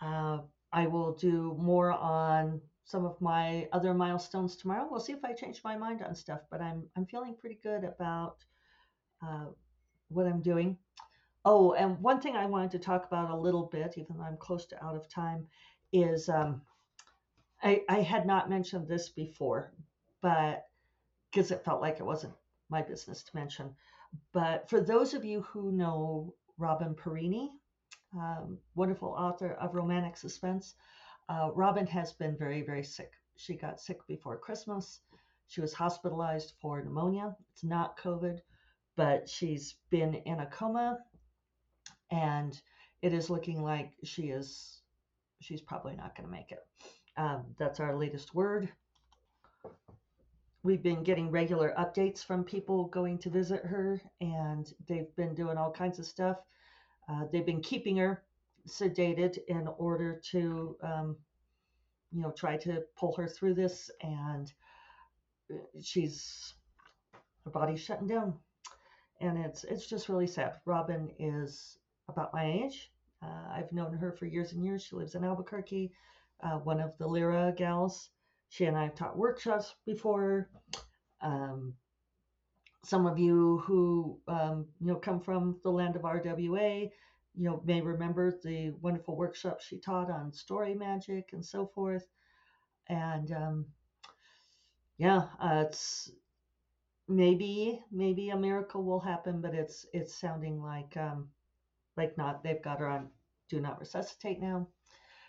Uh, 0.00 0.38
I 0.72 0.86
will 0.86 1.12
do 1.12 1.56
more 1.58 1.92
on 1.92 2.60
some 2.84 3.04
of 3.04 3.20
my 3.20 3.68
other 3.72 3.94
milestones 3.94 4.56
tomorrow. 4.56 4.88
We'll 4.90 5.00
see 5.00 5.12
if 5.12 5.24
I 5.24 5.32
change 5.32 5.60
my 5.64 5.76
mind 5.76 6.02
on 6.02 6.14
stuff, 6.14 6.40
but 6.50 6.60
I'm 6.60 6.84
I'm 6.96 7.06
feeling 7.06 7.36
pretty 7.38 7.58
good 7.62 7.84
about 7.84 8.44
uh, 9.24 9.46
what 10.08 10.26
I'm 10.26 10.42
doing. 10.42 10.76
Oh, 11.44 11.72
and 11.72 11.98
one 12.00 12.20
thing 12.20 12.36
I 12.36 12.46
wanted 12.46 12.70
to 12.72 12.78
talk 12.78 13.04
about 13.06 13.30
a 13.30 13.36
little 13.36 13.66
bit, 13.66 13.94
even 13.96 14.16
though 14.16 14.24
I'm 14.24 14.36
close 14.36 14.66
to 14.66 14.84
out 14.84 14.94
of 14.94 15.08
time, 15.08 15.46
is 15.92 16.28
um, 16.28 16.62
I, 17.62 17.82
I 17.88 18.00
had 18.00 18.26
not 18.26 18.50
mentioned 18.50 18.88
this 18.88 19.08
before, 19.08 19.72
but 20.20 20.66
because 21.30 21.50
it 21.50 21.64
felt 21.64 21.80
like 21.80 22.00
it 22.00 22.06
wasn't 22.06 22.34
my 22.68 22.82
business 22.82 23.22
to 23.22 23.36
mention. 23.36 23.74
But 24.32 24.68
for 24.68 24.80
those 24.80 25.14
of 25.14 25.24
you 25.24 25.42
who 25.42 25.72
know 25.72 26.34
Robin 26.58 26.94
Perini, 26.94 27.50
um, 28.14 28.58
wonderful 28.74 29.08
author 29.08 29.52
of 29.52 29.74
romantic 29.74 30.16
suspense, 30.16 30.74
uh, 31.28 31.50
Robin 31.54 31.86
has 31.86 32.12
been 32.12 32.36
very, 32.36 32.62
very 32.62 32.84
sick. 32.84 33.12
She 33.36 33.54
got 33.54 33.80
sick 33.80 34.06
before 34.06 34.36
Christmas. 34.36 35.00
She 35.48 35.60
was 35.60 35.72
hospitalized 35.72 36.54
for 36.60 36.82
pneumonia. 36.82 37.36
It's 37.52 37.64
not 37.64 37.98
COVID, 37.98 38.40
but 38.96 39.28
she's 39.28 39.76
been 39.90 40.14
in 40.14 40.40
a 40.40 40.46
coma, 40.46 40.98
and 42.10 42.60
it 43.00 43.12
is 43.12 43.30
looking 43.30 43.62
like 43.62 43.92
she 44.04 44.24
is. 44.30 44.81
She's 45.42 45.60
probably 45.60 45.96
not 45.96 46.16
going 46.16 46.28
to 46.28 46.32
make 46.32 46.52
it. 46.52 46.64
Um, 47.16 47.44
that's 47.58 47.80
our 47.80 47.96
latest 47.96 48.34
word 48.34 48.70
we've 50.62 50.82
been 50.82 51.02
getting 51.02 51.30
regular 51.30 51.74
updates 51.78 52.24
from 52.24 52.44
people 52.44 52.84
going 52.86 53.18
to 53.18 53.30
visit 53.30 53.64
her, 53.64 54.00
and 54.20 54.72
they've 54.88 55.14
been 55.16 55.34
doing 55.34 55.56
all 55.56 55.72
kinds 55.72 55.98
of 55.98 56.06
stuff. 56.06 56.38
Uh, 57.08 57.24
they've 57.32 57.46
been 57.46 57.62
keeping 57.62 57.96
her 57.96 58.22
sedated 58.68 59.38
in 59.48 59.66
order 59.78 60.20
to, 60.30 60.76
um, 60.82 61.16
you 62.12 62.22
know, 62.22 62.30
try 62.30 62.56
to 62.56 62.82
pull 62.96 63.14
her 63.16 63.26
through 63.26 63.54
this, 63.54 63.90
and 64.02 64.52
uh, 65.52 65.56
she's 65.82 66.54
her 67.44 67.50
body's 67.50 67.80
shutting 67.80 68.06
down, 68.06 68.34
and 69.20 69.36
it's 69.38 69.64
it's 69.64 69.86
just 69.86 70.08
really 70.08 70.28
sad. 70.28 70.54
Robin 70.64 71.10
is 71.18 71.78
about 72.08 72.32
my 72.32 72.44
age. 72.44 72.91
Uh, 73.22 73.52
I've 73.52 73.72
known 73.72 73.94
her 73.94 74.12
for 74.12 74.26
years 74.26 74.52
and 74.52 74.64
years. 74.64 74.82
She 74.82 74.96
lives 74.96 75.14
in 75.14 75.24
Albuquerque, 75.24 75.92
uh, 76.42 76.58
one 76.58 76.80
of 76.80 76.96
the 76.98 77.06
Lyra 77.06 77.52
gals 77.56 78.10
she 78.52 78.66
and 78.66 78.76
I 78.76 78.84
have 78.84 78.94
taught 78.94 79.16
workshops 79.16 79.74
before. 79.86 80.50
Um, 81.22 81.74
some 82.84 83.06
of 83.06 83.18
you 83.18 83.58
who 83.64 84.18
um, 84.28 84.66
you 84.80 84.88
know 84.88 84.96
come 84.96 85.20
from 85.20 85.58
the 85.62 85.70
land 85.70 85.96
of 85.96 86.02
RWA, 86.04 86.92
you 87.34 87.44
know 87.44 87.62
may 87.64 87.80
remember 87.80 88.38
the 88.44 88.72
wonderful 88.82 89.16
workshop 89.16 89.60
she 89.60 89.78
taught 89.78 90.10
on 90.10 90.32
story 90.32 90.74
magic 90.74 91.30
and 91.32 91.44
so 91.44 91.66
forth. 91.66 92.06
And 92.88 93.32
um, 93.32 93.66
yeah, 94.98 95.22
uh, 95.40 95.64
it's 95.66 96.10
maybe 97.08 97.82
maybe 97.90 98.30
a 98.30 98.36
miracle 98.36 98.84
will 98.84 99.00
happen, 99.00 99.40
but 99.40 99.54
it's 99.54 99.86
it's 99.92 100.14
sounding 100.14 100.60
like 100.62 100.96
um, 100.96 101.28
like 101.96 102.16
not. 102.16 102.42
They've 102.42 102.62
got 102.62 102.80
her 102.80 102.88
on 102.88 103.08
do 103.48 103.60
not 103.60 103.80
resuscitate 103.80 104.40
now, 104.40 104.66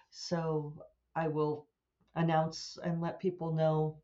so 0.09 0.73
I 1.15 1.27
will 1.27 1.67
announce 2.15 2.77
and 2.83 3.01
let 3.01 3.19
people 3.19 3.53
know 3.53 3.97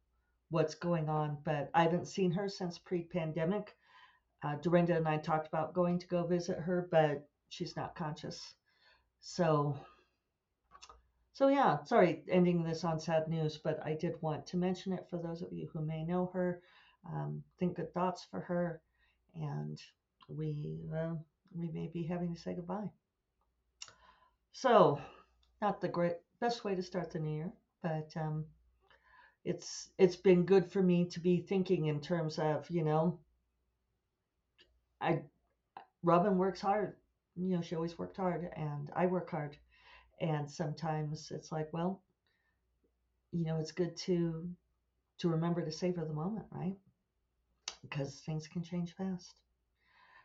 what's 0.50 0.76
going 0.76 1.10
on. 1.10 1.38
But 1.43 1.69
I 1.74 1.84
haven't 1.84 2.08
seen 2.08 2.32
her 2.32 2.50
since 2.50 2.78
pre-pandemic. 2.78 3.76
Uh, 4.43 4.56
Dorinda 4.56 4.95
and 4.95 5.08
I 5.08 5.17
talked 5.17 5.48
about 5.48 5.74
going 5.74 6.00
to 6.00 6.08
go 6.08 6.26
visit 6.26 6.60
her, 6.60 6.88
but 6.91 7.28
she's 7.50 7.76
not 7.76 7.95
conscious. 7.95 8.56
So, 9.22 9.78
so 11.34 11.48
yeah, 11.50 11.84
sorry, 11.84 12.24
ending 12.30 12.63
this 12.63 12.84
on 12.84 13.00
sad 13.00 13.28
news, 13.28 13.58
but 13.58 13.80
I 13.86 13.93
did 13.93 14.22
want 14.22 14.45
to 14.48 14.58
mention 14.58 14.93
it 14.93 15.08
for 15.10 15.17
those 15.17 15.41
of 15.41 15.52
you 15.52 15.69
who 15.74 15.82
may 15.82 16.04
know 16.04 16.30
her. 16.34 16.62
Um, 17.06 17.43
think 17.60 17.76
good 17.76 17.93
thoughts 17.93 18.26
for 18.30 18.41
her, 18.41 18.82
and 19.36 19.82
we 20.28 20.80
uh, 20.93 21.15
we 21.55 21.69
may 21.71 21.88
be 21.88 22.03
having 22.03 22.33
to 22.33 22.39
say 22.39 22.53
goodbye. 22.53 22.89
So, 24.53 24.99
not 25.62 25.81
the 25.81 25.88
great 25.88 26.17
best 26.39 26.63
way 26.63 26.75
to 26.75 26.83
start 26.83 27.12
the 27.12 27.19
new 27.19 27.35
year, 27.35 27.53
but 27.81 28.12
um, 28.15 28.45
it's 29.45 29.89
it's 29.97 30.15
been 30.15 30.45
good 30.45 30.71
for 30.71 30.81
me 30.81 31.05
to 31.05 31.19
be 31.19 31.41
thinking 31.41 31.85
in 31.85 31.99
terms 32.01 32.38
of 32.39 32.69
you 32.69 32.83
know 32.83 33.19
I 35.01 35.21
Robin 36.03 36.38
works 36.38 36.62
hard 36.62 36.95
you 37.35 37.55
know 37.55 37.62
she 37.62 37.75
always 37.75 37.97
worked 37.97 38.17
hard 38.17 38.49
and 38.55 38.91
I 38.95 39.05
work 39.05 39.29
hard. 39.31 39.57
And 40.21 40.49
sometimes 40.49 41.31
it's 41.31 41.51
like 41.51 41.71
well 41.73 42.01
you 43.31 43.45
know 43.45 43.57
it's 43.59 43.71
good 43.71 43.95
to 43.95 44.49
to 45.19 45.29
remember 45.29 45.63
to 45.63 45.71
savor 45.71 46.05
the 46.05 46.13
moment 46.13 46.45
right? 46.51 46.77
Because 47.81 48.19
things 48.21 48.47
can 48.47 48.63
change 48.63 48.93
fast. 48.93 49.35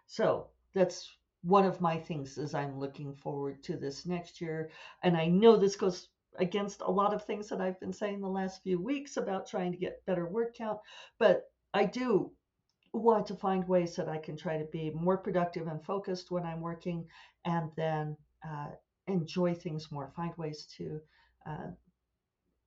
So 0.06 0.48
that's 0.74 1.16
one 1.42 1.66
of 1.66 1.80
my 1.80 1.98
things 1.98 2.38
is 2.38 2.54
I'm 2.54 2.78
looking 2.78 3.14
forward 3.14 3.62
to 3.64 3.76
this 3.76 4.06
next 4.06 4.40
year 4.40 4.70
and 5.02 5.16
I 5.16 5.26
know 5.26 5.56
this 5.56 5.76
goes 5.76 6.08
against 6.38 6.80
a 6.80 6.90
lot 6.90 7.14
of 7.14 7.24
things 7.24 7.48
that 7.48 7.60
I've 7.60 7.78
been 7.80 7.92
saying 7.92 8.20
the 8.20 8.28
last 8.28 8.62
few 8.62 8.80
weeks 8.80 9.16
about 9.16 9.48
trying 9.48 9.72
to 9.72 9.78
get 9.78 10.04
better 10.06 10.26
word 10.26 10.54
count, 10.56 10.80
but 11.18 11.50
I 11.72 11.84
do 11.84 12.32
want 12.92 13.26
to 13.26 13.34
find 13.34 13.66
ways 13.68 13.96
that 13.96 14.08
I 14.08 14.18
can 14.18 14.36
try 14.36 14.56
to 14.56 14.64
be 14.64 14.90
more 14.90 15.18
productive 15.18 15.66
and 15.66 15.84
focused 15.84 16.30
when 16.30 16.44
I'm 16.44 16.60
working 16.60 17.06
and 17.44 17.70
then 17.76 18.16
uh, 18.48 18.68
enjoy 19.06 19.54
things 19.54 19.90
more, 19.90 20.12
find 20.16 20.32
ways 20.36 20.66
to, 20.78 21.00
uh, 21.46 21.70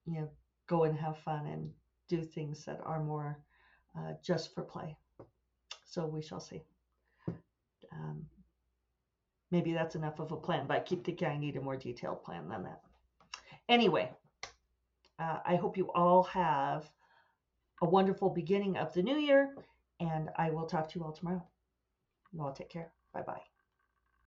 you 0.05 0.21
know, 0.21 0.29
go 0.67 0.83
and 0.83 0.97
have 0.97 1.17
fun 1.19 1.47
and 1.47 1.71
do 2.09 2.23
things 2.23 2.65
that 2.65 2.79
are 2.83 3.03
more 3.03 3.39
uh, 3.97 4.13
just 4.23 4.53
for 4.53 4.63
play. 4.63 4.97
So 5.85 6.05
we 6.05 6.21
shall 6.21 6.41
see. 6.41 6.63
Um, 7.97 8.25
maybe 9.51 9.73
that's 9.73 9.95
enough 9.95 10.19
of 10.19 10.31
a 10.31 10.37
plan, 10.37 10.65
but 10.67 10.77
I 10.77 10.79
keep 10.81 11.03
thinking 11.03 11.27
I 11.27 11.37
need 11.37 11.55
a 11.57 11.61
more 11.61 11.75
detailed 11.75 12.23
plan 12.23 12.47
than 12.47 12.63
that. 12.63 12.81
Anyway, 13.69 14.11
uh, 15.19 15.39
I 15.45 15.55
hope 15.55 15.77
you 15.77 15.91
all 15.93 16.23
have 16.23 16.89
a 17.81 17.85
wonderful 17.85 18.29
beginning 18.29 18.77
of 18.77 18.93
the 18.93 19.03
new 19.03 19.17
year, 19.17 19.55
and 19.99 20.29
I 20.35 20.51
will 20.51 20.65
talk 20.65 20.89
to 20.89 20.99
you 20.99 21.05
all 21.05 21.11
tomorrow. 21.11 21.43
You 22.31 22.41
all 22.41 22.53
take 22.53 22.69
care. 22.69 22.91
Bye 23.13 23.23
bye. 23.23 23.56